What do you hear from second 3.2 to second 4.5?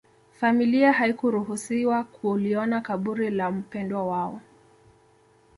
la mpwendwa wao